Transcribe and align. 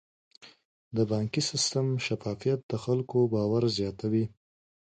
د 0.95 0.97
بانکي 1.11 1.41
سیستم 1.49 1.87
شفافیت 2.05 2.59
د 2.67 2.73
خلکو 2.83 3.17
باور 3.33 3.63
زیاتوي. 3.77 4.25